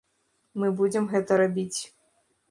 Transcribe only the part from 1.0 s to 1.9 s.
гэта рабіць.